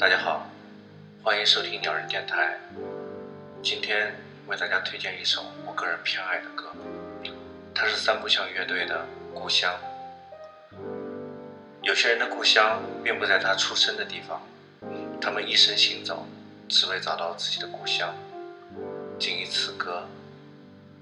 [0.00, 0.48] 大家好，
[1.22, 2.58] 欢迎收听鸟人电台。
[3.62, 4.14] 今天
[4.46, 6.72] 为大家推荐一首我个人偏爱的歌，
[7.74, 9.04] 它是三不像乐队的
[9.38, 9.78] 《故乡》。
[11.82, 14.40] 有些人的故乡并不在他出生的地方，
[15.20, 16.26] 他们一生行走，
[16.66, 18.14] 只为找到自己的故乡。
[19.18, 20.08] 谨以此歌，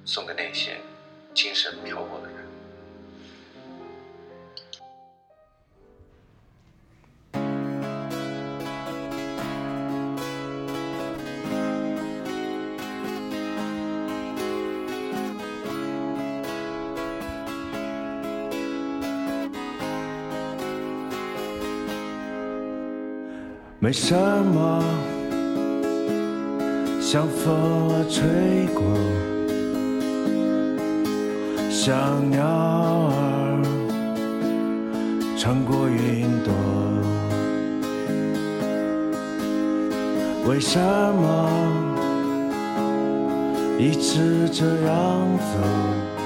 [0.05, 0.77] 送给那些
[1.33, 2.28] 精神漂泊的
[23.81, 24.83] 没什么
[27.01, 27.55] 像风
[27.93, 28.83] 儿吹过，
[31.71, 33.63] 像鸟儿
[35.39, 36.53] 穿过云朵。
[40.49, 41.49] 为什么
[43.79, 46.18] 一直这样走？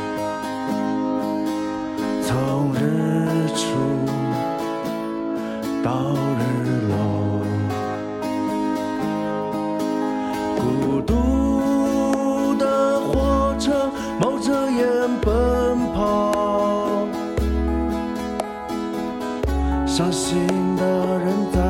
[20.03, 20.83] 伤心的
[21.21, 21.61] 人在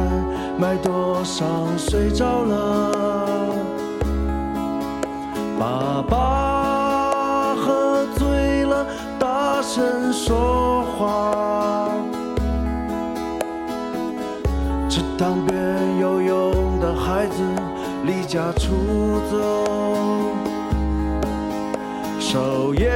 [0.57, 2.91] 麦垛上睡着了。
[5.61, 8.87] 爸爸喝醉了，
[9.19, 11.91] 大声说话。
[14.89, 17.43] 池塘边游泳的孩子。
[18.05, 19.37] 离家出走，
[22.19, 22.91] 守夜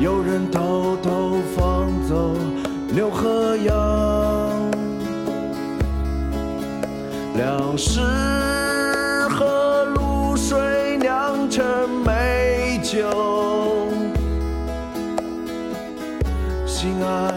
[0.00, 2.34] 有人偷偷放走
[2.88, 4.70] 牛和羊，
[7.36, 8.00] 粮食
[9.28, 11.62] 和露水酿成
[12.02, 13.06] 美酒。
[16.66, 17.29] 心爱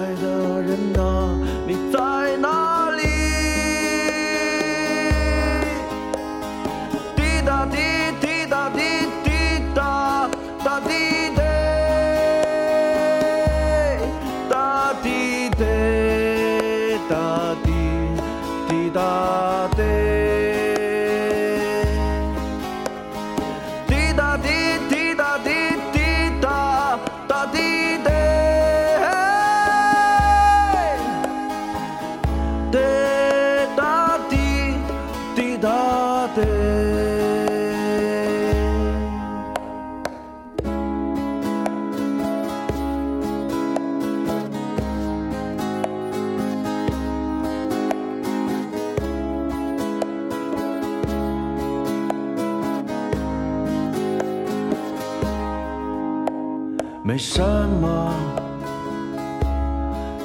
[57.13, 58.11] 没什么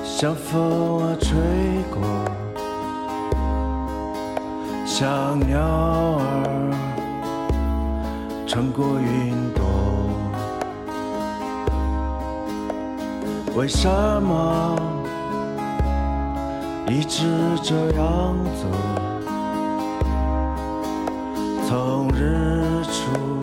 [0.03, 1.37] 像风儿吹
[1.93, 2.01] 过。
[4.87, 6.73] 像鸟儿
[8.47, 9.63] 穿过云朵，
[13.55, 13.87] 为什
[14.23, 14.75] 么
[16.89, 17.27] 一直
[17.63, 18.67] 这样走？
[21.69, 23.43] 从日出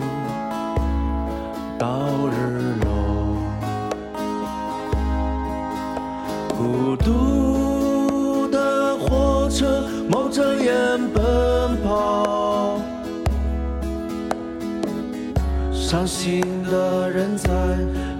[15.88, 17.48] 伤心的人在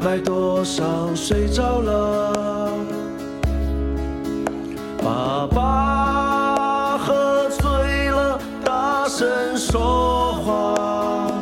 [0.01, 2.73] 麦垛上睡着了。
[5.03, 11.33] 爸爸喝醉了，大声说话。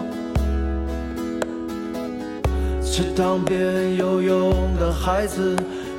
[2.82, 5.54] 池塘边游泳的孩子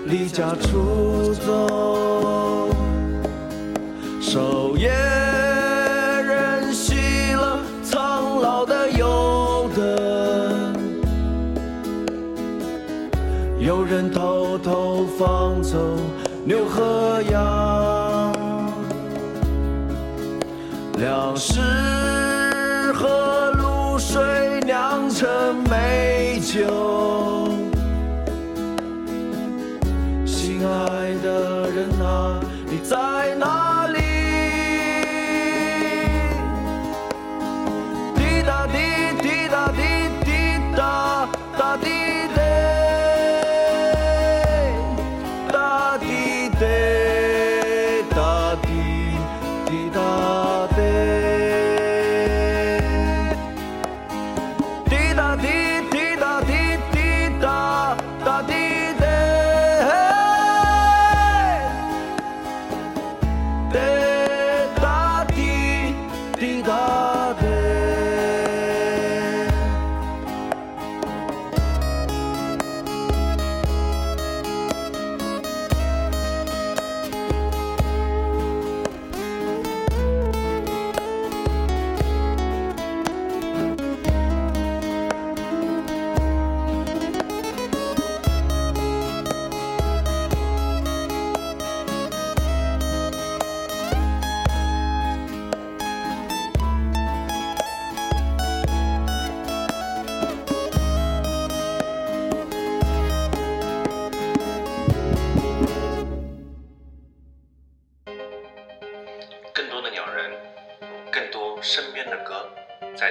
[0.07, 2.68] 离家出走。
[4.19, 4.89] 守夜
[13.66, 15.76] 有人偷偷放走
[16.44, 18.32] 牛和羊，
[21.00, 21.60] 粮食
[22.94, 24.22] 和露水
[24.64, 25.28] 酿成
[25.68, 27.50] 美酒。
[30.28, 33.65] 心爱的人啊，你在哪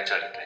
[0.05, 0.44] 的